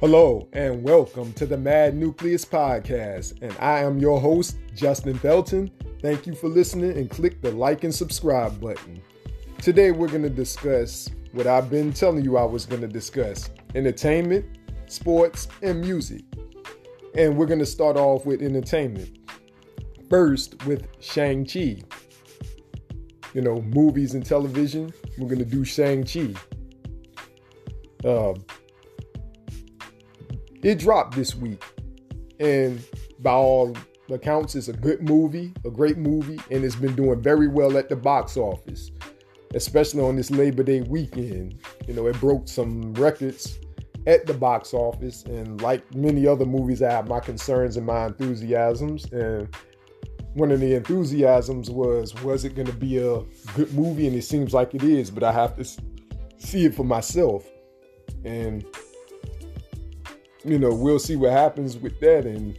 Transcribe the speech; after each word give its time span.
Hello, 0.00 0.48
and 0.54 0.82
welcome 0.82 1.30
to 1.34 1.44
the 1.44 1.58
Mad 1.58 1.94
Nucleus 1.94 2.42
Podcast. 2.42 3.34
And 3.42 3.54
I 3.60 3.80
am 3.80 3.98
your 3.98 4.18
host, 4.18 4.56
Justin 4.74 5.18
Felton. 5.18 5.70
Thank 6.00 6.26
you 6.26 6.34
for 6.34 6.48
listening 6.48 6.96
and 6.96 7.10
click 7.10 7.42
the 7.42 7.50
like 7.50 7.84
and 7.84 7.94
subscribe 7.94 8.58
button. 8.58 9.02
Today, 9.58 9.90
we're 9.90 10.08
going 10.08 10.22
to 10.22 10.30
discuss 10.30 11.10
what 11.32 11.46
I've 11.46 11.68
been 11.68 11.92
telling 11.92 12.24
you 12.24 12.38
I 12.38 12.44
was 12.44 12.64
going 12.64 12.80
to 12.80 12.88
discuss 12.88 13.50
entertainment, 13.74 14.46
sports, 14.86 15.48
and 15.60 15.82
music. 15.82 16.22
And 17.14 17.36
we're 17.36 17.44
going 17.44 17.58
to 17.58 17.66
start 17.66 17.98
off 17.98 18.24
with 18.24 18.40
entertainment. 18.40 19.18
First, 20.08 20.64
with 20.64 20.88
Shang-Chi. 21.00 21.82
You 23.34 23.42
know, 23.42 23.60
movies 23.60 24.14
and 24.14 24.24
television. 24.24 24.94
We're 25.18 25.28
going 25.28 25.40
to 25.40 25.44
do 25.44 25.62
Shang-Chi. 25.62 26.32
Uh, 28.02 28.32
it 30.62 30.78
dropped 30.78 31.14
this 31.14 31.34
week, 31.34 31.62
and 32.38 32.82
by 33.20 33.32
all 33.32 33.76
accounts, 34.10 34.54
it's 34.54 34.68
a 34.68 34.72
good 34.72 35.02
movie, 35.02 35.52
a 35.64 35.70
great 35.70 35.96
movie, 35.96 36.40
and 36.50 36.64
it's 36.64 36.74
been 36.74 36.94
doing 36.96 37.22
very 37.22 37.48
well 37.48 37.76
at 37.76 37.88
the 37.88 37.96
box 37.96 38.36
office, 38.36 38.90
especially 39.54 40.02
on 40.02 40.16
this 40.16 40.30
Labor 40.30 40.62
Day 40.62 40.80
weekend. 40.82 41.60
You 41.86 41.94
know, 41.94 42.06
it 42.06 42.18
broke 42.20 42.48
some 42.48 42.92
records 42.94 43.58
at 44.06 44.26
the 44.26 44.34
box 44.34 44.74
office, 44.74 45.24
and 45.24 45.60
like 45.60 45.94
many 45.94 46.26
other 46.26 46.46
movies, 46.46 46.82
I 46.82 46.90
have 46.90 47.08
my 47.08 47.20
concerns 47.20 47.76
and 47.76 47.86
my 47.86 48.06
enthusiasms. 48.06 49.04
And 49.12 49.54
one 50.34 50.50
of 50.50 50.60
the 50.60 50.74
enthusiasms 50.74 51.70
was, 51.70 52.14
was 52.22 52.44
it 52.44 52.54
going 52.54 52.68
to 52.68 52.72
be 52.72 52.98
a 52.98 53.22
good 53.54 53.72
movie? 53.74 54.06
And 54.06 54.16
it 54.16 54.22
seems 54.22 54.54
like 54.54 54.74
it 54.74 54.82
is, 54.82 55.10
but 55.10 55.22
I 55.22 55.32
have 55.32 55.56
to 55.56 55.64
see 56.38 56.64
it 56.64 56.74
for 56.74 56.84
myself. 56.84 57.46
And 58.24 58.64
you 60.44 60.58
know, 60.58 60.72
we'll 60.72 60.98
see 60.98 61.16
what 61.16 61.32
happens 61.32 61.76
with 61.76 61.98
that. 62.00 62.26
And 62.26 62.58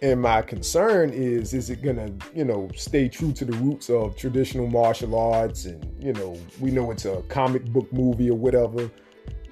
and 0.00 0.20
my 0.20 0.42
concern 0.42 1.10
is, 1.10 1.54
is 1.54 1.70
it 1.70 1.82
gonna, 1.82 2.12
you 2.34 2.44
know, 2.44 2.68
stay 2.76 3.08
true 3.08 3.32
to 3.32 3.44
the 3.44 3.56
roots 3.58 3.90
of 3.90 4.16
traditional 4.16 4.68
martial 4.68 5.18
arts? 5.18 5.64
And 5.64 5.84
you 6.02 6.12
know, 6.12 6.38
we 6.60 6.70
know 6.70 6.90
it's 6.90 7.04
a 7.04 7.22
comic 7.28 7.64
book 7.66 7.92
movie 7.92 8.30
or 8.30 8.36
whatever. 8.36 8.90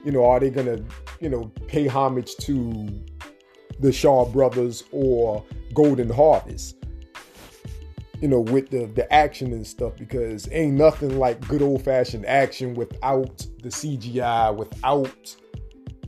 You 0.05 0.12
know, 0.12 0.25
are 0.25 0.39
they 0.39 0.50
gonna, 0.50 0.78
you 1.20 1.28
know, 1.28 1.50
pay 1.67 1.87
homage 1.87 2.37
to 2.37 2.89
the 3.81 3.92
Shaw 3.92 4.25
brothers 4.27 4.84
or 4.92 5.44
Golden 5.75 6.09
Harvest? 6.09 6.77
You 8.20 8.28
know, 8.28 8.41
with 8.41 8.70
the 8.70 8.86
the 8.86 9.11
action 9.12 9.53
and 9.53 9.67
stuff 9.67 9.97
because 9.97 10.48
ain't 10.53 10.75
nothing 10.75 11.19
like 11.19 11.47
good 11.48 11.62
old 11.62 11.83
fashioned 11.83 12.27
action 12.27 12.75
without 12.75 13.47
the 13.62 13.69
CGI, 13.69 14.55
without 14.56 15.36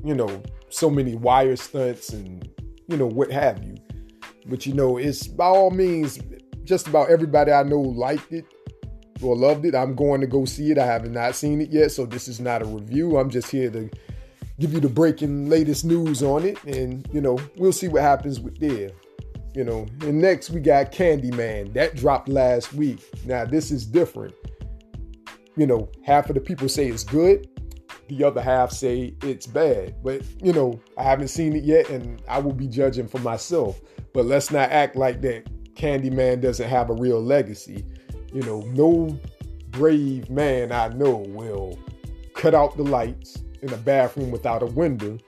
you 0.05 0.15
know 0.15 0.43
so 0.71 0.89
many 0.89 1.15
wire 1.15 1.57
stunts 1.57 2.11
and 2.11 2.49
you 2.87 2.97
know 2.97 3.07
what 3.07 3.31
have 3.31 3.63
you. 3.65 3.77
But 4.47 4.65
you 4.67 4.73
know, 4.73 4.97
it's 4.97 5.27
by 5.27 5.47
all 5.47 5.71
means 5.71 6.19
just 6.65 6.89
about 6.89 7.11
everybody 7.11 7.53
I 7.53 7.63
know 7.63 7.81
liked 7.81 8.33
it 8.33 8.47
or 9.21 9.37
loved 9.37 9.67
it. 9.67 9.75
I'm 9.75 9.95
going 9.95 10.21
to 10.21 10.27
go 10.27 10.45
see 10.45 10.71
it. 10.71 10.79
I 10.79 10.87
have 10.87 11.11
not 11.11 11.35
seen 11.35 11.61
it 11.61 11.71
yet, 11.71 11.91
so 11.91 12.07
this 12.07 12.29
is 12.29 12.41
not 12.41 12.63
a 12.63 12.67
review. 12.67 13.19
I'm 13.19 13.31
just 13.31 13.51
here 13.51 13.71
to 13.71 13.91
give 14.59 14.73
you 14.73 14.81
the 14.81 14.89
breaking 14.89 15.51
latest 15.51 15.85
news 15.85 16.23
on 16.23 16.45
it, 16.45 16.63
and 16.65 17.07
you 17.13 17.21
know, 17.21 17.39
we'll 17.57 17.73
see 17.73 17.89
what 17.89 18.03
happens 18.03 18.41
with 18.41 18.59
there 18.59 18.91
you 19.59 19.65
know. 19.65 19.87
And 20.03 20.21
next 20.21 20.51
we 20.51 20.61
got 20.61 20.93
Candyman. 20.93 21.75
That 21.75 21.97
dropped 21.97 22.29
last 22.29 22.73
week. 22.73 23.01
Now 23.27 23.45
this 23.45 23.73
is 23.73 23.85
different. 23.85 24.33
You 25.57 25.67
know, 25.67 25.91
half 26.05 26.29
of 26.29 26.37
the 26.37 26.41
people 26.41 26.69
say 26.69 26.87
it's 26.87 27.03
good, 27.03 27.49
the 28.09 28.23
other 28.23 28.41
half 28.41 28.71
say 28.71 29.17
it's 29.21 29.49
bad. 29.49 29.97
But 30.05 30.23
you 30.41 30.53
know, 30.53 30.81
I 30.97 31.03
haven't 31.03 31.29
seen 31.29 31.57
it 31.57 31.65
yet 31.65 31.91
and 31.91 32.23
I 32.29 32.39
will 32.39 32.53
be 32.53 32.69
judging 32.69 33.09
for 33.09 33.19
myself. 33.19 33.81
But 34.15 34.27
let's 34.27 34.53
not 34.53 34.71
act 34.71 34.95
like 34.95 35.23
that 35.23 35.51
Candyman 35.75 36.41
doesn't 36.41 36.69
have 36.69 36.89
a 36.89 36.95
real 36.95 37.21
legacy. 37.21 37.85
You 38.33 38.43
know, 38.43 38.61
no 38.61 39.19
brave 39.71 40.31
man 40.31 40.71
I 40.71 40.87
know 40.89 41.17
will 41.31 41.77
cut 42.37 42.55
out 42.55 42.77
the 42.77 42.85
lights 42.85 43.43
in 43.61 43.73
a 43.73 43.77
bathroom 43.77 44.31
without 44.31 44.63
a 44.63 44.67
window 44.67 45.19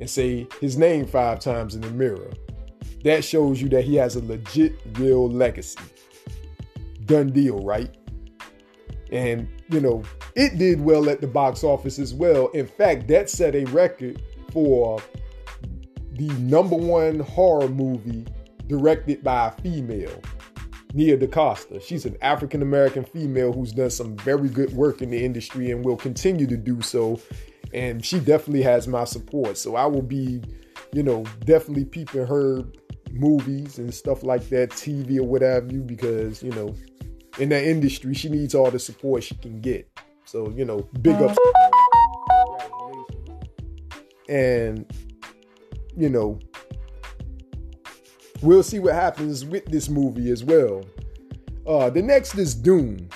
and 0.00 0.10
say 0.10 0.46
his 0.60 0.76
name 0.76 1.06
five 1.06 1.40
times 1.40 1.74
in 1.74 1.80
the 1.80 1.90
mirror 1.90 2.30
that 3.04 3.24
shows 3.24 3.60
you 3.62 3.68
that 3.70 3.84
he 3.84 3.96
has 3.96 4.16
a 4.16 4.24
legit, 4.24 4.74
real 4.94 5.28
legacy. 5.28 5.80
Done 7.06 7.30
deal, 7.30 7.58
right? 7.60 7.94
And, 9.10 9.48
you 9.68 9.80
know, 9.80 10.02
it 10.36 10.58
did 10.58 10.80
well 10.80 11.08
at 11.10 11.20
the 11.20 11.26
box 11.26 11.64
office 11.64 11.98
as 11.98 12.14
well. 12.14 12.48
In 12.48 12.66
fact, 12.66 13.08
that 13.08 13.28
set 13.28 13.54
a 13.54 13.64
record 13.66 14.22
for 14.52 15.02
the 16.12 16.28
number 16.34 16.76
one 16.76 17.20
horror 17.20 17.68
movie 17.68 18.26
directed 18.68 19.24
by 19.24 19.48
a 19.48 19.62
female, 19.62 20.20
Nia 20.94 21.16
DaCosta. 21.16 21.80
She's 21.80 22.04
an 22.04 22.16
African 22.20 22.62
American 22.62 23.04
female 23.04 23.52
who's 23.52 23.72
done 23.72 23.90
some 23.90 24.16
very 24.18 24.48
good 24.48 24.72
work 24.74 25.02
in 25.02 25.10
the 25.10 25.24
industry 25.24 25.70
and 25.70 25.84
will 25.84 25.96
continue 25.96 26.46
to 26.46 26.56
do 26.56 26.80
so. 26.82 27.20
And 27.72 28.04
she 28.04 28.20
definitely 28.20 28.62
has 28.62 28.86
my 28.86 29.04
support. 29.04 29.56
So 29.56 29.76
I 29.76 29.86
will 29.86 30.02
be, 30.02 30.42
you 30.92 31.02
know, 31.02 31.24
definitely 31.44 31.84
peeping 31.84 32.26
her 32.26 32.64
movies 33.12 33.78
and 33.78 33.92
stuff 33.92 34.22
like 34.22 34.48
that, 34.48 34.70
TV 34.70 35.18
or 35.18 35.24
whatever 35.24 35.66
you, 35.72 35.80
because 35.80 36.42
you 36.42 36.50
know, 36.50 36.74
in 37.38 37.48
that 37.50 37.64
industry, 37.64 38.14
she 38.14 38.28
needs 38.28 38.54
all 38.54 38.70
the 38.70 38.78
support 38.78 39.22
she 39.22 39.34
can 39.36 39.60
get. 39.60 39.88
So 40.24 40.50
you 40.50 40.64
know, 40.64 40.88
big 41.02 41.16
ups. 41.16 41.38
And 44.28 44.86
you 45.96 46.08
know, 46.08 46.38
we'll 48.42 48.62
see 48.62 48.78
what 48.78 48.94
happens 48.94 49.44
with 49.44 49.66
this 49.66 49.88
movie 49.88 50.30
as 50.30 50.44
well. 50.44 50.84
Uh, 51.66 51.90
the 51.90 52.02
next 52.02 52.36
is 52.36 52.54
Dune. 52.54 53.08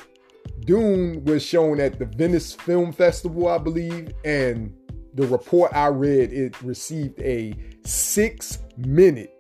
Dune 0.61 1.25
was 1.25 1.45
shown 1.45 1.81
at 1.81 1.99
the 1.99 2.07
Venice 2.07 2.55
Film 2.55 2.93
Festival, 2.93 3.49
I 3.49 3.59
believe, 3.59 4.13
and 4.25 4.75
the 5.15 5.27
report 5.27 5.73
I 5.75 5.89
read 5.89 6.33
it 6.33 6.61
received 6.63 7.21
a 7.21 7.55
six 7.85 8.59
minute 8.77 9.34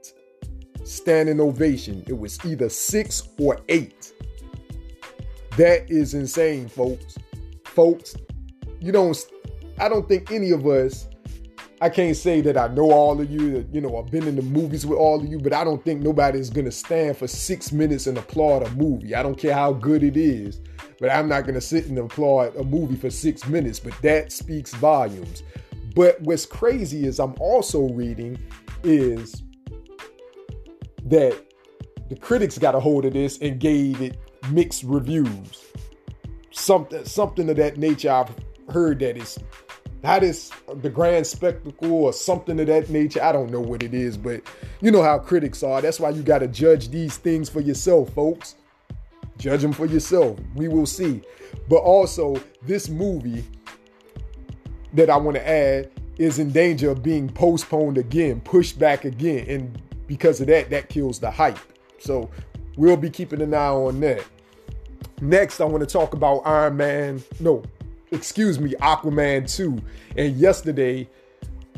standing 0.84 1.40
ovation. 1.40 2.04
It 2.06 2.18
was 2.18 2.38
either 2.44 2.68
six 2.68 3.28
or 3.38 3.60
eight. 3.68 4.12
That 5.56 5.90
is 5.90 6.14
insane, 6.14 6.68
folks. 6.68 7.16
Folks, 7.64 8.14
you 8.80 8.92
don't, 8.92 9.16
I 9.78 9.88
don't 9.88 10.08
think 10.08 10.30
any 10.30 10.50
of 10.50 10.66
us, 10.66 11.08
I 11.80 11.88
can't 11.88 12.16
say 12.16 12.40
that 12.40 12.56
I 12.56 12.68
know 12.68 12.90
all 12.92 13.20
of 13.20 13.30
you, 13.30 13.52
that, 13.52 13.74
you 13.74 13.80
know, 13.80 13.96
I've 13.98 14.10
been 14.10 14.26
in 14.26 14.36
the 14.36 14.42
movies 14.42 14.86
with 14.86 14.98
all 14.98 15.20
of 15.20 15.26
you, 15.26 15.38
but 15.38 15.52
I 15.52 15.64
don't 15.64 15.84
think 15.84 16.02
nobody's 16.02 16.50
gonna 16.50 16.70
stand 16.70 17.16
for 17.16 17.26
six 17.26 17.72
minutes 17.72 18.06
and 18.06 18.16
applaud 18.16 18.62
a 18.62 18.70
movie. 18.70 19.14
I 19.14 19.22
don't 19.22 19.36
care 19.36 19.54
how 19.54 19.72
good 19.72 20.02
it 20.02 20.16
is, 20.16 20.60
but 21.00 21.10
I'm 21.10 21.28
not 21.28 21.46
gonna 21.46 21.60
sit 21.60 21.86
and 21.86 21.98
applaud 21.98 22.56
a 22.56 22.64
movie 22.64 22.96
for 22.96 23.10
six 23.10 23.46
minutes, 23.46 23.80
but 23.80 23.92
that 24.02 24.32
speaks 24.32 24.74
volumes. 24.74 25.42
But 25.94 26.20
what's 26.22 26.46
crazy 26.46 27.06
is 27.06 27.20
I'm 27.20 27.34
also 27.38 27.88
reading 27.90 28.38
is 28.82 29.42
that 31.04 31.36
the 32.08 32.16
critics 32.16 32.58
got 32.58 32.74
a 32.74 32.80
hold 32.80 33.04
of 33.04 33.12
this 33.12 33.38
and 33.38 33.58
gave 33.58 34.00
it 34.00 34.18
mixed 34.50 34.84
reviews. 34.84 35.64
Something 36.50 37.04
something 37.04 37.48
of 37.50 37.56
that 37.56 37.78
nature 37.78 38.10
I've 38.10 38.34
heard 38.72 39.00
that 39.00 39.16
is 39.16 39.38
not 40.02 40.22
as 40.22 40.50
the 40.82 40.90
grand 40.90 41.26
spectacle 41.26 41.92
or 41.92 42.12
something 42.12 42.60
of 42.60 42.66
that 42.66 42.90
nature. 42.90 43.22
I 43.22 43.32
don't 43.32 43.50
know 43.50 43.60
what 43.60 43.82
it 43.82 43.94
is, 43.94 44.18
but 44.18 44.42
you 44.80 44.90
know 44.90 45.02
how 45.02 45.18
critics 45.18 45.62
are. 45.62 45.80
That's 45.80 45.98
why 45.98 46.10
you 46.10 46.22
got 46.22 46.40
to 46.40 46.46
judge 46.46 46.90
these 46.90 47.16
things 47.16 47.48
for 47.48 47.60
yourself, 47.60 48.10
folks. 48.10 48.56
Judge 49.38 49.62
them 49.62 49.72
for 49.72 49.86
yourself. 49.86 50.38
We 50.54 50.68
will 50.68 50.86
see. 50.86 51.22
But 51.68 51.78
also, 51.78 52.36
this 52.62 52.88
movie 52.88 53.44
that 54.92 55.08
I 55.08 55.16
want 55.16 55.36
to 55.36 55.48
add 55.48 55.90
is 56.18 56.38
in 56.38 56.52
danger 56.52 56.90
of 56.90 57.02
being 57.02 57.28
postponed 57.28 57.98
again, 57.98 58.40
pushed 58.42 58.78
back 58.78 59.04
again. 59.04 59.46
And 59.48 59.82
because 60.06 60.40
of 60.40 60.46
that, 60.48 60.70
that 60.70 60.88
kills 60.88 61.18
the 61.18 61.30
hype. 61.30 61.58
So 61.98 62.30
we'll 62.76 62.96
be 62.96 63.10
keeping 63.10 63.40
an 63.40 63.54
eye 63.54 63.68
on 63.68 64.00
that. 64.00 64.24
Next, 65.20 65.60
I 65.60 65.64
want 65.64 65.80
to 65.80 65.86
talk 65.86 66.14
about 66.14 66.40
Iron 66.40 66.76
Man. 66.76 67.22
No, 67.40 67.62
excuse 68.10 68.58
me, 68.58 68.74
Aquaman 68.80 69.52
2. 69.54 69.78
And 70.16 70.36
yesterday, 70.36 71.08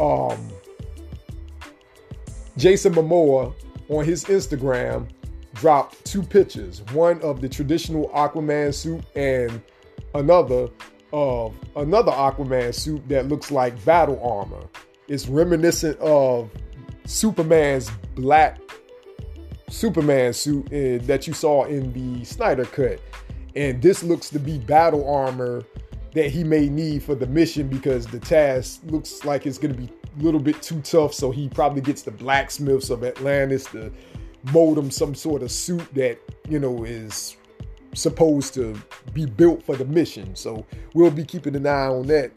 um, 0.01 0.51
Jason 2.57 2.95
Momoa 2.95 3.55
on 3.89 4.05
his 4.05 4.25
Instagram 4.25 5.09
dropped 5.55 6.05
two 6.05 6.23
pictures 6.23 6.83
one 6.93 7.21
of 7.23 7.41
the 7.41 7.49
traditional 7.49 8.09
Aquaman 8.11 8.75
suit 8.75 9.03
and 9.15 9.63
another 10.15 10.69
of 11.13 11.55
another 11.77 12.13
Aquaman 12.13 12.75
suit 12.75 13.07
that 13.09 13.29
looks 13.29 13.51
like 13.51 13.83
battle 13.85 14.21
armor. 14.23 14.67
It's 15.09 15.29
reminiscent 15.29 15.99
of 16.01 16.51
Superman's 17.07 17.91
black 18.15 18.61
Superman 19.69 20.33
suit 20.33 20.71
in, 20.73 21.05
that 21.07 21.27
you 21.27 21.33
saw 21.33 21.65
in 21.65 21.93
the 21.93 22.25
Snyder 22.25 22.65
cut. 22.65 23.01
And 23.55 23.81
this 23.81 24.03
looks 24.03 24.29
to 24.31 24.39
be 24.39 24.59
battle 24.59 25.09
armor 25.09 25.65
that 26.13 26.31
he 26.31 26.45
may 26.45 26.69
need 26.69 27.03
for 27.03 27.15
the 27.15 27.27
mission 27.27 27.69
because 27.69 28.07
the 28.07 28.19
task 28.19 28.81
looks 28.87 29.25
like 29.25 29.47
it's 29.47 29.59
going 29.59 29.75
to 29.75 29.81
be 29.81 29.89
a 30.19 30.23
little 30.23 30.41
bit 30.41 30.63
too 30.63 30.81
tough. 30.81 31.15
So 31.15 31.31
he 31.31 31.49
probably 31.49 31.81
gets 31.81 32.03
the 32.03 32.11
blacksmiths 32.11 32.91
of 32.91 33.05
Atlantis 33.05 33.65
to 33.67 33.93
mold 34.53 34.79
him 34.79 34.91
some 34.91 35.15
sort 35.15 35.43
of 35.43 35.51
suit 35.51 35.87
that, 35.95 36.19
you 36.49 36.59
know, 36.59 36.85
is 36.85 37.37
supposed 37.95 38.55
to 38.55 38.81
be 39.13 39.27
built 39.27 39.63
for 39.63 39.75
the 39.75 39.85
mission. 39.85 40.37
So 40.37 40.67
we'll 40.95 41.11
be 41.11 41.25
keeping 41.25 41.57
an 41.57 41.67
eye 41.67 41.87
on 41.87 42.07
that. 42.09 42.33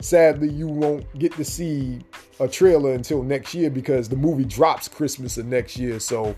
Sadly, 0.00 0.48
you 0.48 0.66
won't 0.66 1.06
get 1.18 1.32
to 1.34 1.44
see 1.44 2.00
a 2.40 2.48
trailer 2.48 2.94
until 2.94 3.22
next 3.22 3.54
year 3.54 3.70
because 3.70 4.08
the 4.08 4.16
movie 4.16 4.44
drops 4.44 4.88
Christmas 4.88 5.36
of 5.36 5.46
next 5.46 5.76
year. 5.76 6.00
So, 6.00 6.34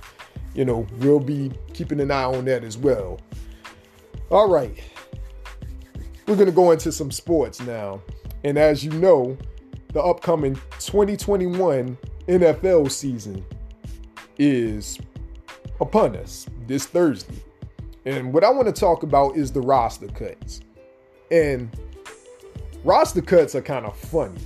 you 0.54 0.64
know, 0.64 0.86
we'll 0.98 1.20
be 1.20 1.52
keeping 1.72 2.00
an 2.00 2.10
eye 2.10 2.24
on 2.24 2.44
that 2.46 2.64
as 2.64 2.76
well. 2.76 3.20
All 4.30 4.48
right. 4.48 4.76
We're 6.26 6.36
going 6.36 6.46
to 6.46 6.52
go 6.52 6.72
into 6.72 6.92
some 6.92 7.10
sports 7.10 7.60
now. 7.60 8.02
And 8.44 8.58
as 8.58 8.84
you 8.84 8.90
know, 8.90 9.36
the 9.92 10.02
upcoming 10.02 10.56
2021 10.78 11.96
NFL 12.26 12.90
season 12.90 13.44
is 14.38 14.98
upon 15.80 16.16
us 16.16 16.46
this 16.66 16.86
Thursday. 16.86 17.42
And 18.04 18.32
what 18.32 18.42
I 18.42 18.50
want 18.50 18.66
to 18.66 18.72
talk 18.72 19.04
about 19.04 19.36
is 19.36 19.52
the 19.52 19.60
roster 19.60 20.08
cuts. 20.08 20.60
And 21.30 21.70
roster 22.82 23.22
cuts 23.22 23.54
are 23.54 23.62
kind 23.62 23.86
of 23.86 23.96
funny. 23.96 24.40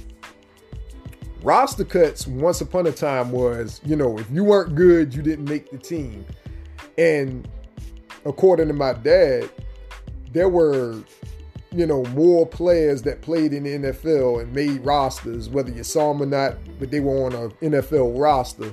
Roster 1.43 1.85
cuts 1.85 2.27
once 2.27 2.61
upon 2.61 2.87
a 2.87 2.93
time 2.93 3.31
was, 3.31 3.81
you 3.85 3.97
know, 3.97 4.19
if 4.19 4.31
you 4.31 4.45
weren't 4.45 4.75
good, 4.75 5.15
you 5.15 5.23
didn't 5.23 5.49
make 5.49 5.71
the 5.71 5.79
team. 5.79 6.25
And 6.99 7.49
according 8.25 8.69
to 8.69 8.75
my 8.75 8.95
dad, 8.95 9.49
there 10.33 10.49
were 10.49 11.03
you 11.77 11.87
know, 11.87 12.05
more 12.07 12.47
players 12.47 13.03
that 13.03 13.21
played 13.21 13.53
in 13.53 13.65
the 13.65 13.91
NFL 13.91 14.41
and 14.41 14.53
made 14.55 14.83
rosters, 14.85 15.51
whether 15.51 15.71
you 15.71 15.85
saw 15.85 16.13
them 16.13 16.23
or 16.23 16.27
not, 16.27 16.57
but 16.79 16.91
they 16.91 17.01
were 17.01 17.27
on 17.27 17.35
an 17.35 17.51
NFL 17.61 18.19
roster 18.19 18.73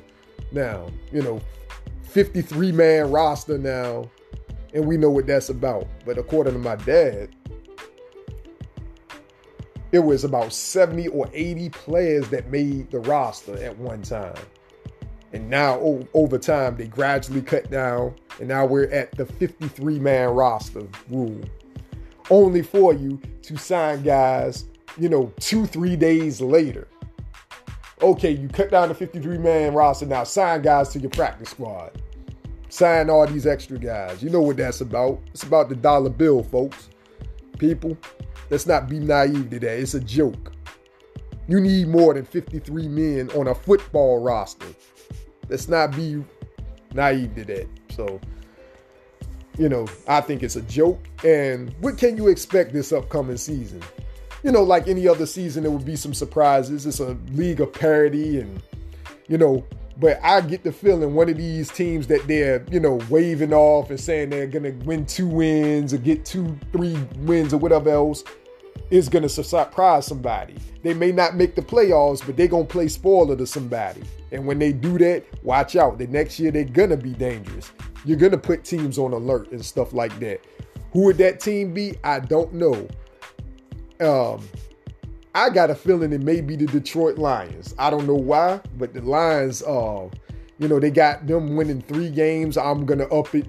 now, 0.54 0.90
you 1.12 1.22
know, 1.22 1.42
53 2.04 2.72
man 2.72 3.12
roster 3.12 3.58
now, 3.58 4.10
and 4.74 4.86
we 4.88 4.96
know 4.96 5.10
what 5.10 5.28
that's 5.28 5.50
about. 5.50 5.86
But 6.06 6.18
according 6.18 6.54
to 6.54 6.60
my 6.60 6.78
dad, 6.78 7.36
it 9.94 10.00
was 10.00 10.24
about 10.24 10.52
70 10.52 11.08
or 11.10 11.30
80 11.32 11.70
players 11.70 12.28
that 12.30 12.50
made 12.50 12.90
the 12.92 13.00
roster 13.00 13.56
at 13.64 13.78
one 13.78 14.02
time. 14.02 14.36
And 15.32 15.50
now, 15.50 15.80
over 16.14 16.38
time, 16.38 16.76
they 16.76 16.88
gradually 16.88 17.42
cut 17.42 17.72
down, 17.72 18.16
and 18.40 18.50
now 18.50 18.66
we're 18.66 18.90
at 18.90 19.12
the 19.16 19.26
53 19.26 20.00
man 20.00 20.30
roster 20.30 20.88
rule 21.10 21.40
only 22.30 22.62
for 22.62 22.94
you 22.94 23.20
to 23.44 23.58
sign 23.58 24.02
guys, 24.02 24.66
you 24.98 25.10
know, 25.10 25.32
two, 25.40 25.66
three 25.66 25.96
days 25.96 26.42
later. 26.42 26.88
Okay, 28.02 28.32
you 28.32 28.48
cut 28.48 28.72
down 28.72 28.90
the 28.90 28.96
53 28.96 29.38
man 29.38 29.74
roster 29.74 30.06
now, 30.06 30.24
sign 30.24 30.62
guys 30.64 30.90
to 30.90 31.00
your 31.00 31.12
practice 31.12 31.50
squad. 31.50 32.02
Sign 32.70 33.12
all 33.12 33.28
these 33.28 33.46
extra 33.46 33.78
guys. 33.78 34.24
You 34.24 34.32
know 34.32 34.42
what 34.42 34.58
that's 34.58 34.82
about. 34.82 35.22
It's 35.28 35.44
about 35.44 35.70
the 35.70 35.76
dollar 35.76 36.10
bill, 36.10 36.42
folks. 36.42 36.90
People, 37.60 37.96
let's 38.54 38.68
not 38.68 38.88
be 38.88 39.00
naive 39.00 39.50
to 39.50 39.60
that. 39.60 39.80
It's 39.80 39.96
a 39.96 40.00
joke. 40.00 40.54
You 41.48 41.60
need 41.60 41.88
more 41.88 42.14
than 42.14 42.24
53 42.24 42.88
men 42.88 43.32
on 43.32 43.48
a 43.48 43.56
football 43.56 44.20
roster. 44.22 44.68
Let's 45.50 45.68
not 45.68 45.96
be 45.96 46.24
naive 46.94 47.34
to 47.34 47.46
that. 47.46 47.68
So, 47.90 48.22
you 49.58 49.70
know, 49.70 49.88
I 50.08 50.22
think 50.22 50.44
it's 50.44 50.56
a 50.56 50.62
joke. 50.62 51.04
And 51.26 51.74
what 51.80 51.98
can 51.98 52.16
you 52.16 52.28
expect 52.28 52.74
this 52.74 52.94
upcoming 52.94 53.38
season? 53.38 53.82
You 54.44 54.52
know, 54.52 54.62
like 54.62 54.88
any 54.88 55.08
other 55.08 55.26
season, 55.26 55.64
there 55.64 55.72
would 55.72 55.84
be 55.84 55.96
some 55.96 56.14
surprises. 56.14 56.86
It's 56.86 57.00
a 57.00 57.18
league 57.32 57.60
of 57.60 57.74
parity, 57.74 58.40
and 58.40 58.62
you 59.30 59.40
know, 59.40 59.66
but 59.98 60.20
I 60.22 60.42
get 60.42 60.64
the 60.64 60.72
feeling 60.72 61.16
one 61.16 61.28
of 61.28 61.38
these 61.38 61.72
teams 61.72 62.06
that 62.08 62.28
they're, 62.28 62.64
you 62.70 62.80
know, 62.80 63.02
waving 63.10 63.54
off 63.54 63.90
and 63.90 64.00
saying 64.00 64.30
they're 64.30 64.46
gonna 64.46 64.74
win 64.86 65.08
two 65.08 65.28
wins 65.28 65.92
or 65.92 65.98
get 65.98 66.24
two, 66.24 66.56
three 66.72 66.98
wins 67.20 67.52
or 67.52 67.58
whatever 67.58 67.90
else 67.90 68.24
is 68.94 69.10
gonna 69.10 69.30
surprise 69.30 70.06
somebody. 70.06 70.56
They 70.84 70.94
may 70.94 71.12
not 71.12 71.36
make 71.36 71.56
the 71.56 71.62
playoffs, 71.62 72.26
but 72.26 72.38
they're 72.38 72.48
gonna 72.48 72.66
play 72.66 72.88
spoiler 72.88 73.36
to 73.36 73.48
somebody. 73.48 74.04
And 74.32 74.46
when 74.46 74.60
they 74.60 74.72
do 74.74 74.98
that, 75.00 75.26
watch 75.44 75.76
out. 75.76 75.98
The 75.98 76.08
next 76.08 76.40
year 76.40 76.52
they're 76.52 76.64
gonna 76.64 76.98
be 76.98 77.14
dangerous 77.14 77.72
you're 78.06 78.18
gonna 78.18 78.38
put 78.38 78.64
teams 78.64 78.98
on 78.98 79.14
alert 79.14 79.52
and 79.52 79.64
stuff 79.64 79.94
like 79.94 80.18
that. 80.20 80.42
Who 80.92 81.04
would 81.06 81.18
that 81.18 81.40
team 81.40 81.74
be? 81.74 81.96
I 82.04 82.20
don't 82.20 82.54
know. 82.54 82.88
Um, 84.00 84.48
I 85.34 85.50
got 85.50 85.70
a 85.70 85.76
feeling 85.76 86.14
it 86.14 86.22
may 86.22 86.42
be 86.42 86.56
the 86.56 86.68
Detroit 86.68 87.18
Lions. 87.18 87.74
I 87.80 87.90
don't 87.90 88.06
know 88.06 88.16
why, 88.16 88.62
but 88.78 88.94
the 88.94 89.02
Lions, 89.02 89.64
uh, 89.64 90.10
you 90.60 90.68
know, 90.68 90.80
they 90.80 90.92
got 90.92 91.26
them 91.26 91.56
winning 91.56 91.82
three 91.82 92.10
games. 92.10 92.58
I'm 92.58 92.86
gonna 92.86 93.06
up 93.06 93.34
it, 93.34 93.48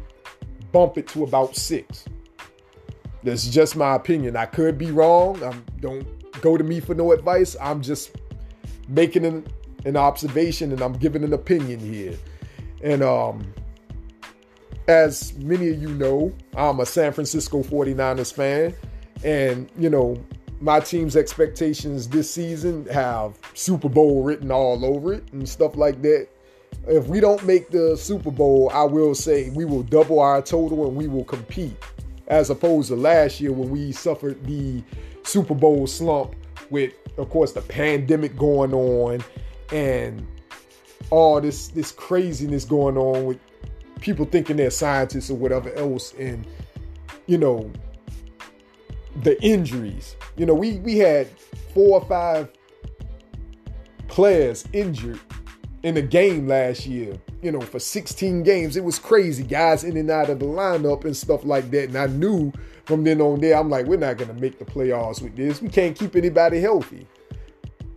bump 0.73 0.96
it 0.96 1.08
to 1.08 1.25
about 1.25 1.56
six. 1.56 2.06
That's 3.25 3.49
just 3.49 3.75
my 3.75 3.94
opinion. 3.94 4.37
I 4.37 4.47
could 4.47 4.79
be 4.79 4.91
wrong. 4.91 5.43
I'm, 5.43 5.65
don't 5.81 6.06
go 6.41 6.56
to 6.56 6.65
me 6.65 6.81
for 6.81 6.94
no 6.94 7.12
advice. 7.12 7.56
I'm 7.61 7.82
just 7.82 8.11
making 8.88 9.25
an, 9.25 9.47
an 9.85 9.97
observation 9.97 10.73
and 10.73 10.82
I'm 10.82 10.93
giving 10.93 11.25
an 11.25 11.32
opinion 11.32 11.81
here. 11.81 12.17
And 12.82 13.03
um, 13.03 13.53
as 14.88 15.35
many 15.38 15.71
of 15.71 15.81
you 15.81 15.88
know, 15.88 16.32
I'm 16.55 16.81
a 16.81 16.87
San 16.87 17.12
Francisco 17.12 17.62
49ers 17.62 18.32
fan. 18.32 18.75
And, 19.25 19.70
you 19.79 19.88
know, 19.88 20.23
my 20.61 20.81
team's 20.81 21.17
expectations 21.17 22.09
this 22.09 22.31
season 22.31 22.87
have 22.87 23.38
Super 23.55 23.88
Bowl 23.88 24.23
written 24.23 24.50
all 24.50 24.85
over 24.85 25.15
it 25.15 25.25
and 25.32 25.49
stuff 25.49 25.77
like 25.77 26.03
that. 26.03 26.29
If 26.87 27.06
we 27.06 27.20
don't 27.20 27.43
make 27.44 27.70
the 27.70 27.97
Super 27.97 28.31
Bowl, 28.31 28.70
I 28.75 28.85
will 28.85 29.15
say 29.15 29.49
we 29.50 29.65
will 29.65 29.82
double 29.82 30.20
our 30.20 30.43
total 30.43 30.87
and 30.87 30.94
we 30.94 31.06
will 31.06 31.25
compete, 31.25 31.77
as 32.29 32.50
opposed 32.50 32.88
to 32.88 32.97
last 32.97 33.41
year 33.41 33.53
when 33.53 33.71
we 33.71 33.93
suffered 33.93 34.43
the 34.44 34.82
Super 35.25 35.55
Bowl 35.55 35.87
slump 35.87 36.35
with, 36.71 36.93
of 37.19 37.31
course, 37.31 37.53
the 37.53 37.61
pandemic 37.62 38.37
going 38.37 38.73
on 38.73 39.23
and 39.73 40.26
all 41.11 41.41
this 41.41 41.69
this 41.69 41.93
craziness 41.93 42.65
going 42.65 42.97
on 42.97 43.26
with 43.26 43.38
people 44.00 44.25
thinking 44.25 44.56
they're 44.56 44.71
scientists 44.71 45.31
or 45.31 45.37
whatever 45.37 45.73
else, 45.75 46.15
and 46.15 46.47
you 47.26 47.38
know 47.38 47.71
the 49.23 49.41
injuries. 49.43 50.17
You 50.37 50.46
know, 50.46 50.55
we 50.55 50.79
we 50.79 50.99
had 50.99 51.29
four 51.72 52.01
or 52.01 52.06
five 52.06 52.49
players 54.08 54.65
injured 54.72 55.20
in 55.82 55.94
the 55.94 56.03
game 56.03 56.49
last 56.49 56.87
year. 56.87 57.19
You 57.44 57.53
know, 57.53 57.60
for 57.60 57.79
16 57.79 58.43
games, 58.43 58.74
it 58.74 58.82
was 58.82 58.98
crazy. 58.98 59.43
Guys 59.43 59.84
in 59.84 59.98
and 59.98 60.10
out 60.10 60.31
of 60.31 60.39
the 60.39 60.46
lineup 60.46 61.05
and 61.05 61.15
stuff 61.15 61.44
like 61.44 61.70
that. 61.72 61.91
And 61.91 61.98
I 61.98 62.06
knew 62.06 62.51
from 62.86 63.05
then 63.05 63.20
on 63.20 63.41
there, 63.41 63.58
I'm 63.58 63.69
like, 63.69 63.84
we're 63.84 63.98
not 63.98 64.17
gonna 64.17 64.32
make 64.32 64.58
the 64.58 64.65
playoffs 64.65 65.20
with 65.20 65.36
this. 65.36 65.60
We 65.60 65.69
can't 65.69 65.94
keep 65.94 66.17
anybody 66.17 66.58
healthy. 66.58 67.06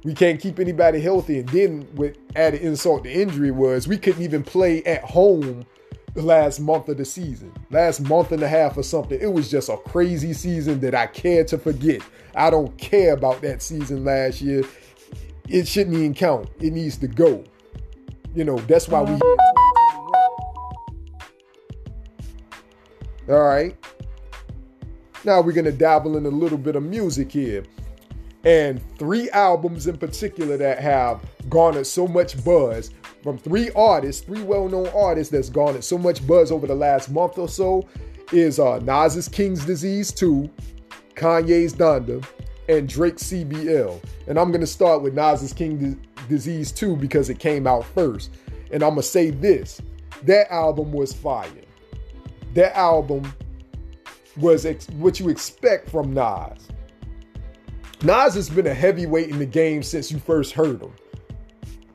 We 0.04 0.14
can't 0.14 0.38
keep 0.38 0.60
anybody 0.60 1.00
healthy. 1.00 1.40
And 1.40 1.50
then 1.50 1.88
with 1.96 2.18
added 2.36 2.60
insult 2.60 3.06
to 3.06 3.10
injury 3.10 3.52
was 3.52 3.88
we 3.88 3.98
couldn't 3.98 4.22
even 4.22 4.44
play 4.44 4.84
at 4.84 5.02
home 5.06 5.66
the 6.14 6.22
last 6.22 6.60
month 6.60 6.90
of 6.90 6.98
the 6.98 7.06
season, 7.06 7.54
last 7.72 8.02
month 8.02 8.34
and 8.34 8.44
a 8.44 8.50
half 8.50 8.78
or 8.78 8.84
something. 8.84 9.18
It 9.22 9.32
was 9.32 9.50
just 9.50 9.70
a 9.70 9.78
crazy 9.78 10.34
season 10.34 10.82
that 10.82 10.94
I 10.94 11.08
care 11.08 11.46
to 11.46 11.58
forget. 11.58 12.02
I 12.36 12.50
don't 12.50 12.78
care 12.78 13.14
about 13.14 13.42
that 13.44 13.62
season 13.62 14.04
last 14.04 14.42
year. 14.42 14.64
It 15.48 15.70
shouldn't 15.70 15.96
even 15.96 16.14
count. 16.14 16.50
It 16.60 16.74
needs 16.74 16.98
to 16.98 17.08
go. 17.08 17.46
You 18.38 18.44
know, 18.44 18.60
that's 18.60 18.88
why 18.88 19.02
we 19.02 19.20
All 23.28 23.42
right. 23.42 23.76
Now 25.26 25.42
we're 25.42 25.54
going 25.54 25.66
to 25.66 25.72
dabble 25.72 26.18
in 26.18 26.26
a 26.28 26.30
little 26.30 26.60
bit 26.60 26.76
of 26.76 26.84
music 26.84 27.32
here. 27.32 27.64
And 28.44 28.80
three 29.00 29.28
albums 29.32 29.88
in 29.88 29.98
particular 29.98 30.56
that 30.56 30.78
have 30.80 31.26
garnered 31.50 31.88
so 31.88 32.08
much 32.08 32.46
buzz 32.46 32.92
from 33.24 33.40
three 33.40 33.72
artists, 33.76 34.24
three 34.24 34.44
well-known 34.44 34.90
artists 34.90 35.32
that's 35.32 35.50
garnered 35.50 35.84
so 35.84 35.98
much 35.98 36.26
buzz 36.28 36.52
over 36.52 36.68
the 36.68 36.76
last 36.76 37.10
month 37.10 37.40
or 37.40 37.50
so 37.50 37.88
is 38.32 38.60
uh, 38.60 38.78
Nas's 38.78 39.28
King's 39.28 39.66
Disease 39.66 40.12
2, 40.12 40.48
Kanye's 41.16 41.74
Donda, 41.74 42.24
and 42.70 42.88
Drake's 42.88 43.24
CBL. 43.24 44.00
And 44.28 44.38
I'm 44.38 44.52
gonna 44.52 44.68
start 44.68 45.02
with 45.02 45.16
Nas's 45.16 45.54
King 45.54 46.00
Disease 46.28 46.72
2 46.72 46.96
because 46.96 47.30
it 47.30 47.40
came 47.40 47.68
out 47.68 47.86
first. 47.86 48.32
And 48.72 48.84
I'm 48.84 48.92
gonna 48.92 49.04
say 49.04 49.30
this: 49.30 49.82
that 50.24 50.52
album 50.52 50.92
was 50.92 51.14
fire. 51.14 51.50
That 52.54 52.76
album 52.76 53.32
was 54.38 54.66
ex- 54.66 54.90
what 54.92 55.20
you 55.20 55.30
expect 55.30 55.90
from 55.90 56.14
Nas. 56.14 56.68
Nas 58.04 58.36
has 58.36 58.50
been 58.50 58.68
a 58.68 58.74
heavyweight 58.74 59.30
in 59.30 59.40
the 59.40 59.46
game 59.46 59.82
since 59.82 60.12
you 60.12 60.20
first 60.20 60.54
heard 60.54 60.82
him 60.82 60.94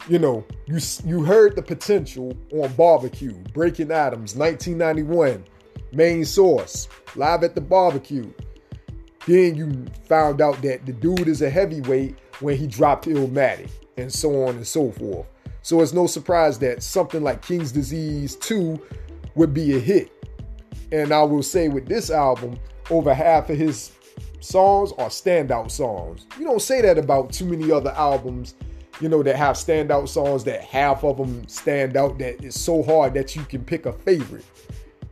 you 0.09 0.19
know, 0.19 0.45
you 0.67 0.79
you 1.05 1.23
heard 1.23 1.57
the 1.57 1.62
potential 1.62 2.37
on 2.53 2.73
barbecue, 2.75 3.35
Breaking 3.53 3.91
Atoms, 3.91 4.35
1991, 4.35 5.45
main 5.93 6.25
source, 6.25 6.89
live 7.15 7.45
at 7.45 7.55
the 7.55 7.61
barbecue. 7.61 8.33
Then 9.27 9.55
you 9.55 9.87
found 10.09 10.41
out 10.41 10.61
that 10.62 10.85
the 10.87 10.93
dude 10.93 11.29
is 11.29 11.43
a 11.43 11.51
heavyweight 11.51 12.17
when 12.41 12.57
he 12.57 12.67
dropped 12.67 13.07
Illmatic, 13.07 13.71
and 13.96 14.12
so 14.12 14.44
on 14.44 14.56
and 14.56 14.66
so 14.66 14.90
forth. 14.92 15.26
So 15.62 15.80
it's 15.80 15.92
no 15.92 16.06
surprise 16.06 16.58
that 16.61 16.82
something 16.82 17.22
like 17.22 17.42
King's 17.42 17.72
Disease 17.72 18.37
2 18.37 18.80
would 19.34 19.54
be 19.54 19.76
a 19.76 19.78
hit. 19.78 20.11
And 20.90 21.12
I 21.12 21.22
will 21.22 21.42
say 21.42 21.68
with 21.68 21.87
this 21.87 22.11
album, 22.11 22.58
over 22.90 23.14
half 23.14 23.49
of 23.49 23.56
his 23.56 23.92
songs 24.40 24.92
are 24.99 25.08
standout 25.08 25.70
songs. 25.70 26.26
You 26.38 26.44
don't 26.44 26.61
say 26.61 26.82
that 26.82 26.99
about 26.99 27.32
too 27.32 27.44
many 27.44 27.70
other 27.70 27.92
albums, 27.92 28.54
you 29.00 29.08
know, 29.08 29.22
that 29.22 29.37
have 29.37 29.56
standout 29.56 30.08
songs 30.08 30.44
that 30.44 30.62
half 30.62 31.04
of 31.04 31.16
them 31.16 31.46
stand 31.49 31.96
out 31.96 32.18
that 32.18 32.44
it's 32.44 32.61
so 32.61 32.82
hard 32.82 33.14
that 33.14 33.37
you 33.37 33.44
can 33.44 33.64
pick 33.64 33.87
a 33.87 33.92
favorite. 33.92 34.44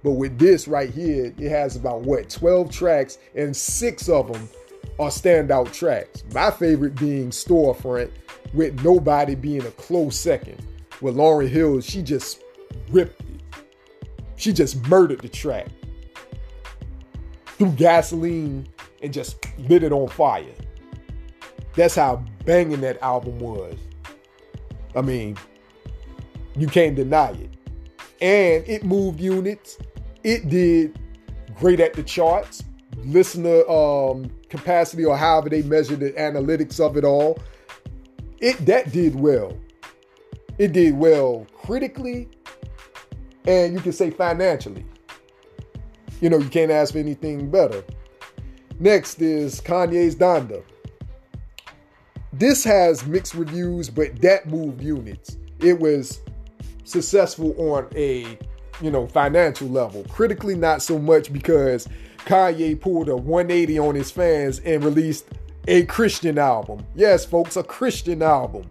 But 0.03 0.13
with 0.13 0.39
this 0.39 0.67
right 0.67 0.91
here, 0.91 1.33
it 1.39 1.51
has 1.51 1.77
about 1.77 2.01
what 2.01 2.29
12 2.31 2.71
tracks 2.71 3.19
and 3.35 3.57
six 3.57 4.09
of 4.09 4.33
them 4.33 4.49
are 4.99 5.09
standout 5.09 5.73
tracks. 5.73 6.25
My 6.35 6.51
favorite 6.51 6.95
being 6.97 7.33
Store 7.33 7.77
Run, 7.85 8.11
with 8.53 8.83
nobody 8.85 9.35
being 9.35 9.65
a 9.65 9.71
close 9.73 10.17
second. 10.17 10.65
With 11.01 11.17
Lauryn 11.17 11.49
Hill, 11.49 11.81
she 11.81 12.03
just 12.03 12.43
ripped 12.91 13.21
it. 13.21 13.27
She 14.37 14.53
just 14.53 14.87
murdered 14.87 15.21
the 15.21 15.29
track. 15.29 15.69
Threw 17.47 17.71
gasoline 17.73 18.69
and 19.03 19.13
just 19.13 19.37
lit 19.69 19.83
it 19.83 19.93
on 19.93 20.09
fire. 20.09 20.45
That's 21.75 21.95
how 21.95 22.25
banging 22.45 22.81
that 22.81 23.01
album 23.03 23.39
was. 23.39 23.77
I 24.95 25.03
mean, 25.03 25.37
you 26.57 26.67
can't 26.67 26.97
deny 26.97 27.31
it. 27.31 27.51
And 28.21 28.69
it 28.69 28.85
moved 28.85 29.21
units. 29.21 29.79
It 30.25 30.49
did 30.49 30.99
great 31.55 31.81
at 31.81 31.95
the 31.95 32.03
charts. 32.03 32.65
Listener 33.05 33.67
um, 33.71 34.31
capacity 34.49 35.05
or 35.05 35.17
however 35.17 35.49
they 35.49 35.63
measure 35.63 35.97
the 35.97 36.13
analytics 36.13 36.81
of 36.81 36.97
it 36.97 37.05
all. 37.05 37.39
It 38.41 38.57
that 38.67 38.91
did 38.93 39.15
well. 39.15 39.57
It 40.59 40.73
did 40.73 40.97
well 40.97 41.47
critically, 41.53 42.29
and 43.47 43.75
you 43.75 43.81
can 43.81 43.93
say 43.93 44.11
financially. 44.11 44.85
You 46.21 46.31
know, 46.31 46.39
you 46.39 46.49
can't 46.49 46.71
ask 46.71 46.93
for 46.93 46.99
anything 46.99 47.51
better. 47.51 47.83
Next 48.79 49.21
is 49.21 49.61
Kanye's 49.61 50.15
Donda. 50.15 50.63
This 52.33 52.65
has 52.65 53.07
mixed 53.07 53.35
reviews, 53.35 53.91
but 53.91 54.21
that 54.23 54.49
moved 54.49 54.83
units. 54.83 55.37
It 55.61 55.79
was 55.79 56.21
successful 56.85 57.55
on 57.59 57.89
a 57.95 58.39
you 58.81 58.91
know 58.91 59.07
financial 59.07 59.69
level. 59.69 60.05
Critically, 60.09 60.55
not 60.55 60.81
so 60.81 60.99
much 60.99 61.33
because 61.33 61.89
Kanye 62.25 62.81
pulled 62.81 63.09
a 63.09 63.17
180 63.17 63.79
on 63.79 63.95
his 63.95 64.11
fans 64.11 64.61
and 64.61 64.83
released 64.85 65.27
a 65.71 65.87
Christian 65.87 66.37
album. 66.37 66.85
Yes, 66.97 67.25
folks, 67.25 67.57
a 67.57 67.63
Christian 67.63 68.23
album. 68.23 68.69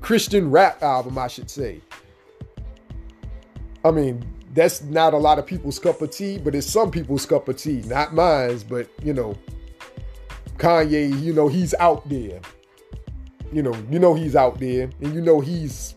Christian 0.00 0.52
rap 0.52 0.80
album, 0.80 1.18
I 1.18 1.26
should 1.26 1.50
say. 1.50 1.80
I 3.84 3.90
mean, 3.90 4.24
that's 4.54 4.82
not 4.82 5.14
a 5.14 5.16
lot 5.16 5.40
of 5.40 5.46
people's 5.46 5.80
cup 5.80 6.00
of 6.00 6.12
tea, 6.12 6.38
but 6.38 6.54
it's 6.54 6.66
some 6.66 6.92
people's 6.92 7.26
cup 7.26 7.48
of 7.48 7.56
tea. 7.56 7.82
Not 7.86 8.14
mine's, 8.14 8.62
but 8.62 8.88
you 9.02 9.12
know, 9.12 9.36
Kanye, 10.58 11.20
you 11.20 11.32
know, 11.32 11.48
he's 11.48 11.74
out 11.80 12.08
there. 12.08 12.40
You 13.52 13.64
know, 13.64 13.74
you 13.90 13.98
know 13.98 14.14
he's 14.14 14.36
out 14.36 14.60
there, 14.60 14.90
and 15.00 15.12
you 15.12 15.20
know 15.20 15.40
he's 15.40 15.96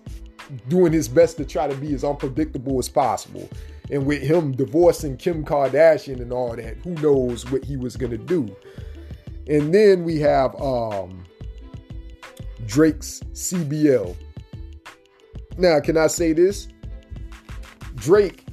doing 0.70 0.92
his 0.92 1.08
best 1.08 1.38
to 1.38 1.46
try 1.46 1.68
to 1.68 1.76
be 1.76 1.94
as 1.94 2.04
unpredictable 2.04 2.80
as 2.80 2.90
possible. 2.90 3.48
And 3.92 4.08
with 4.08 4.24
him 4.24 4.54
divorcing 4.54 5.18
Kim 5.18 5.46
Kardashian 5.46 6.20
and 6.20 6.34
all 6.34 6.56
that, 6.56 6.78
who 6.78 6.96
knows 6.96 7.50
what 7.52 7.64
he 7.64 7.78
was 7.78 7.96
gonna 7.96 8.18
do. 8.18 8.56
And 9.48 9.74
then 9.74 10.04
we 10.04 10.20
have 10.20 10.60
um 10.62 11.26
Drake's 12.66 13.22
CBL. 13.34 14.16
Now, 15.58 15.80
can 15.80 15.98
I 15.98 16.08
say 16.08 16.34
this? 16.34 16.68
Drake 17.96 18.44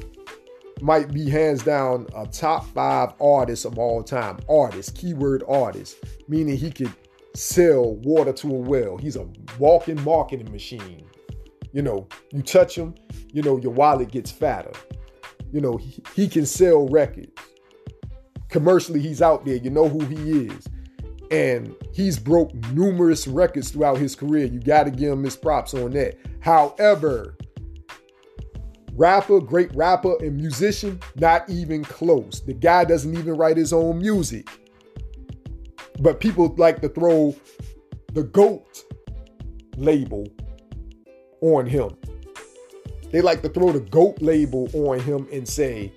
might 0.80 1.12
be 1.12 1.28
hands 1.28 1.62
down 1.62 2.06
a 2.14 2.26
top 2.26 2.66
five 2.68 3.12
artist 3.20 3.64
of 3.64 3.78
all 3.78 4.02
time. 4.02 4.38
Artist, 4.48 4.94
keyword 4.96 5.42
artist, 5.48 5.96
meaning 6.28 6.56
he 6.56 6.70
could 6.70 6.92
sell 7.34 7.94
water 7.96 8.32
to 8.32 8.48
a 8.48 8.58
well. 8.58 8.98
He's 8.98 9.16
a 9.16 9.26
walking 9.58 10.02
marketing 10.04 10.50
machine. 10.52 11.06
You 11.72 11.82
know, 11.82 12.06
you 12.32 12.42
touch 12.42 12.76
him, 12.76 12.94
you 13.32 13.42
know, 13.42 13.56
your 13.56 13.72
wallet 13.72 14.10
gets 14.10 14.30
fatter. 14.30 14.72
You 15.52 15.60
know, 15.60 15.76
he, 15.76 16.02
he 16.14 16.28
can 16.28 16.44
sell 16.46 16.88
records. 16.88 17.32
Commercially, 18.48 19.00
he's 19.00 19.22
out 19.22 19.46
there. 19.46 19.56
You 19.56 19.70
know 19.70 19.88
who 19.88 20.04
he 20.04 20.46
is. 20.46 20.68
And 21.32 21.74
he's 21.92 22.18
broke 22.18 22.54
numerous 22.72 23.26
records 23.26 23.70
throughout 23.70 23.96
his 23.96 24.14
career. 24.14 24.44
You 24.44 24.60
got 24.60 24.84
to 24.84 24.90
give 24.90 25.12
him 25.12 25.24
his 25.24 25.34
props 25.34 25.72
on 25.72 25.92
that. 25.92 26.18
However, 26.40 27.36
rapper, 28.94 29.40
great 29.40 29.74
rapper, 29.74 30.14
and 30.20 30.36
musician, 30.36 31.00
not 31.16 31.48
even 31.48 31.84
close. 31.84 32.40
The 32.40 32.52
guy 32.52 32.84
doesn't 32.84 33.16
even 33.16 33.34
write 33.34 33.56
his 33.56 33.72
own 33.72 33.98
music. 33.98 34.46
But 36.00 36.20
people 36.20 36.54
like 36.58 36.82
to 36.82 36.90
throw 36.90 37.34
the 38.12 38.24
GOAT 38.24 38.84
label 39.78 40.26
on 41.40 41.64
him. 41.64 41.96
They 43.10 43.22
like 43.22 43.40
to 43.42 43.48
throw 43.48 43.72
the 43.72 43.80
GOAT 43.80 44.20
label 44.20 44.68
on 44.74 45.00
him 45.00 45.26
and 45.32 45.48
say, 45.48 45.92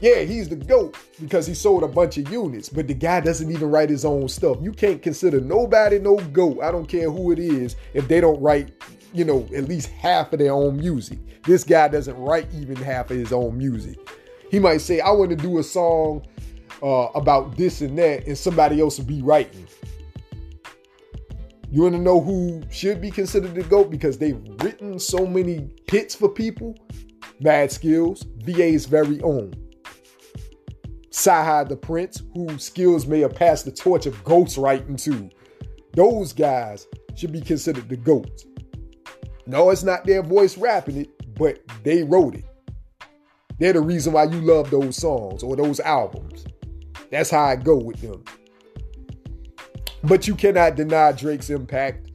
yeah, 0.00 0.20
he's 0.20 0.48
the 0.48 0.56
GOAT 0.56 0.96
because 1.20 1.46
he 1.46 1.54
sold 1.54 1.82
a 1.82 1.88
bunch 1.88 2.18
of 2.18 2.30
units, 2.30 2.68
but 2.68 2.88
the 2.88 2.94
guy 2.94 3.20
doesn't 3.20 3.50
even 3.50 3.70
write 3.70 3.90
his 3.90 4.04
own 4.04 4.28
stuff. 4.28 4.58
You 4.60 4.72
can't 4.72 5.00
consider 5.02 5.40
nobody 5.40 5.98
no 5.98 6.16
GOAT. 6.16 6.60
I 6.62 6.70
don't 6.70 6.86
care 6.86 7.10
who 7.10 7.32
it 7.32 7.38
is 7.38 7.76
if 7.94 8.08
they 8.08 8.20
don't 8.20 8.40
write, 8.40 8.72
you 9.12 9.24
know, 9.24 9.48
at 9.54 9.68
least 9.68 9.88
half 9.90 10.32
of 10.32 10.38
their 10.40 10.52
own 10.52 10.76
music. 10.76 11.18
This 11.44 11.64
guy 11.64 11.88
doesn't 11.88 12.16
write 12.16 12.48
even 12.54 12.76
half 12.76 13.10
of 13.10 13.16
his 13.16 13.32
own 13.32 13.56
music. 13.56 13.98
He 14.50 14.58
might 14.58 14.80
say, 14.80 15.00
I 15.00 15.10
want 15.10 15.30
to 15.30 15.36
do 15.36 15.58
a 15.58 15.62
song 15.62 16.26
uh, 16.82 17.08
about 17.14 17.56
this 17.56 17.80
and 17.80 17.96
that, 17.98 18.26
and 18.26 18.36
somebody 18.36 18.80
else 18.80 18.98
will 18.98 19.06
be 19.06 19.22
writing. 19.22 19.66
You 21.70 21.82
want 21.82 21.94
to 21.94 22.00
know 22.00 22.20
who 22.20 22.62
should 22.70 23.00
be 23.00 23.10
considered 23.10 23.54
the 23.54 23.62
GOAT 23.62 23.90
because 23.90 24.18
they've 24.18 24.40
written 24.60 24.98
so 24.98 25.26
many 25.26 25.70
hits 25.90 26.14
for 26.14 26.28
people? 26.28 26.76
Mad 27.40 27.70
Skillz, 27.70 28.24
VA's 28.44 28.86
very 28.86 29.20
own. 29.22 29.52
CyHi 31.14 31.68
the 31.68 31.76
Prince, 31.76 32.22
whose 32.34 32.68
Skillz 32.68 33.06
may 33.06 33.20
have 33.20 33.36
passed 33.36 33.64
the 33.64 33.70
torch 33.70 34.06
of 34.06 34.24
ghostwriting 34.24 35.00
to. 35.04 35.30
Those 35.94 36.32
guys 36.32 36.88
should 37.14 37.30
be 37.30 37.40
considered 37.40 37.88
the 37.88 37.96
GOAT. 37.96 38.42
No, 39.46 39.70
it's 39.70 39.84
not 39.84 40.04
their 40.04 40.22
voice 40.22 40.58
rapping 40.58 40.96
it, 40.96 41.36
but 41.36 41.60
they 41.84 42.02
wrote 42.02 42.34
it. 42.34 42.44
They're 43.60 43.74
the 43.74 43.80
reason 43.80 44.12
why 44.12 44.24
you 44.24 44.40
love 44.40 44.72
those 44.72 44.96
songs 44.96 45.44
or 45.44 45.54
those 45.54 45.78
albums. 45.78 46.44
That's 47.12 47.30
how 47.30 47.44
I 47.44 47.54
go 47.54 47.76
with 47.76 48.00
them. 48.00 48.24
But 50.02 50.26
you 50.26 50.34
cannot 50.34 50.74
deny 50.74 51.12
Drake's 51.12 51.48
impact 51.48 52.10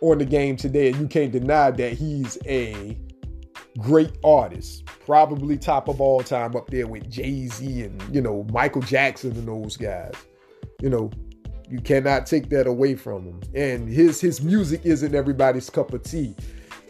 on 0.00 0.18
the 0.18 0.24
game 0.24 0.56
today, 0.56 0.90
and 0.90 1.00
you 1.00 1.08
can't 1.08 1.32
deny 1.32 1.72
that 1.72 1.94
he's 1.94 2.38
a 2.46 2.96
great 3.78 4.12
artist. 4.24 4.86
Probably 5.04 5.56
top 5.58 5.88
of 5.88 6.00
all 6.00 6.22
time 6.22 6.56
up 6.56 6.70
there 6.70 6.86
with 6.86 7.10
Jay 7.10 7.46
Z 7.46 7.82
and, 7.82 8.14
you 8.14 8.20
know, 8.20 8.46
Michael 8.52 8.82
Jackson 8.82 9.32
and 9.32 9.48
those 9.48 9.76
guys. 9.76 10.14
You 10.80 10.90
know, 10.90 11.10
you 11.68 11.80
cannot 11.80 12.26
take 12.26 12.50
that 12.50 12.66
away 12.66 12.94
from 12.94 13.24
him. 13.24 13.40
And 13.54 13.88
his 13.88 14.20
his 14.20 14.42
music 14.42 14.82
isn't 14.84 15.14
everybody's 15.14 15.70
cup 15.70 15.92
of 15.92 16.02
tea 16.02 16.34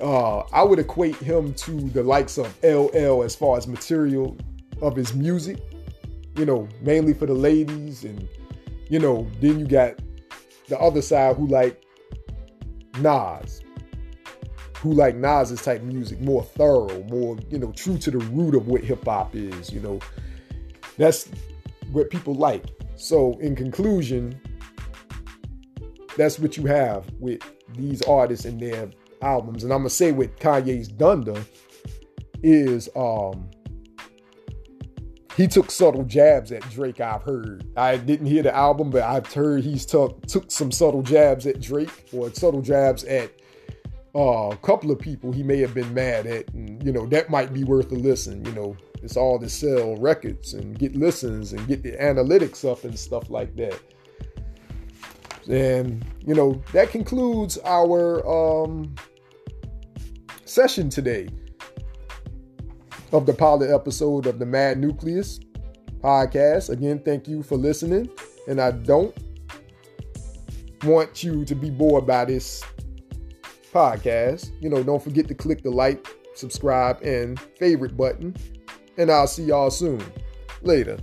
uh, 0.01 0.41
I 0.53 0.63
would 0.63 0.79
equate 0.79 1.17
him 1.17 1.55
to 1.55 1.73
the 1.91 2.03
likes 2.03 2.39
of 2.39 2.55
LL 2.63 3.23
as 3.23 3.35
far 3.35 3.57
as 3.57 3.67
material 3.67 4.37
of 4.83 4.97
his 4.97 5.15
music, 5.15 5.59
you 6.37 6.45
know, 6.45 6.69
mainly 6.83 7.15
for 7.15 7.27
the 7.27 7.35
ladies. 7.35 8.05
And, 8.05 8.29
you 8.89 8.99
know, 8.99 9.27
then 9.41 9.59
you 9.59 9.67
got 9.67 9.95
the 10.69 10.79
other 10.79 11.03
side 11.03 11.37
who 11.37 11.47
like 11.47 11.83
Nas, 13.01 13.63
who 14.85 14.93
like 14.93 15.17
Nas's 15.17 15.63
type 15.63 15.81
music, 15.83 16.21
more 16.21 16.43
thorough, 16.43 17.03
more, 17.05 17.39
you 17.49 17.59
know, 17.59 17.73
true 17.73 17.97
to 17.97 18.11
the 18.11 18.19
root 18.19 18.55
of 18.55 18.69
what 18.69 18.85
hip 18.85 19.07
hop 19.07 19.35
is, 19.35 19.73
you 19.73 19.81
know. 19.81 19.99
That's 20.99 21.27
what 21.91 22.11
people 22.11 22.35
like. 22.35 22.67
So, 22.95 23.39
in 23.39 23.57
conclusion, 23.57 24.39
that's 26.19 26.39
what 26.39 26.59
you 26.59 26.67
have 26.67 27.11
with 27.19 27.41
these 27.75 28.03
artists 28.03 28.45
and 28.45 28.61
their 28.61 28.91
albums. 29.23 29.65
And 29.65 29.73
I'm 29.73 29.81
gonna 29.81 29.89
say 29.89 30.13
with 30.13 30.39
Kanye's 30.39 30.91
Donda 30.91 31.43
is 32.43 32.91
um 32.95 33.49
he 35.35 35.49
took 35.49 35.71
subtle 35.71 36.05
jabs 36.05 36.53
at 36.53 36.61
Drake. 36.71 37.01
I've 37.01 37.23
heard. 37.23 37.67
I 37.75 37.97
didn't 37.97 38.27
hear 38.27 38.43
the 38.43 38.55
album, 38.55 38.91
but 38.91 39.03
I've 39.03 39.33
heard 39.33 39.65
he's 39.65 39.87
took 39.87 40.27
took 40.27 40.51
some 40.51 40.71
subtle 40.71 41.03
jabs 41.03 41.47
at 41.47 41.63
Drake 41.63 42.07
or 42.13 42.31
subtle 42.35 42.61
jabs 42.61 43.03
at 43.05 43.33
uh, 44.15 44.51
a 44.53 44.57
couple 44.59 44.91
of 44.91 44.99
people 44.99 45.33
he 45.33 45.43
may 45.43 45.59
have 45.59 45.75
been 45.75 45.93
mad 45.93 46.27
at, 46.27 46.49
and 46.55 46.83
you 46.85 46.93
know 46.93 47.07
that 47.07 47.31
might 47.31 47.53
be 47.53 47.65
worth 47.65 47.91
a 47.93 47.97
listen. 47.97 48.45
You 48.45 48.53
know, 48.53 48.77
It's 49.03 49.17
all 49.17 49.39
to 49.41 49.49
sell 49.49 49.97
records 49.97 50.55
and 50.55 50.79
get 50.79 50.95
listens 50.95 51.53
and 51.53 51.67
get 51.67 51.83
the 51.83 51.93
analytics 51.93 52.71
up 52.71 52.85
and 52.85 52.99
stuff 52.99 53.29
like 53.31 53.57
that. 53.57 53.81
And 55.49 56.05
you 56.27 56.35
know 56.35 56.63
that 56.73 56.91
concludes 56.91 57.59
our 57.65 58.27
um, 58.27 58.95
session 60.45 60.89
today 60.89 61.29
of 63.13 63.27
the 63.27 63.33
pilot 63.35 63.71
episode 63.71 64.27
of 64.27 64.39
the 64.39 64.47
Mad 64.47 64.79
Nucleus 64.79 65.41
podcast. 66.01 66.71
Again, 66.71 67.01
thank 67.05 67.27
you 67.27 67.43
for 67.43 67.57
listening. 67.57 68.11
And 68.49 68.61
I 68.61 68.73
don't 68.73 69.17
want 70.85 71.25
you 71.25 71.45
to 71.47 71.55
be 71.55 71.71
bored 71.71 72.07
by 72.07 72.27
this 72.27 72.63
podcast. 73.75 74.53
You 74.61 74.71
know, 74.71 74.83
don't 74.83 75.03
forget 75.03 75.29
to 75.29 75.35
click 75.35 75.63
the 75.63 75.71
like, 75.71 76.07
subscribe, 76.35 77.03
and 77.03 77.39
favorite 77.59 77.97
button. 77.97 78.35
And 78.97 79.11
I'll 79.11 79.27
see 79.27 79.45
y'all 79.45 79.71
soon. 79.71 80.03
Later. 80.63 80.99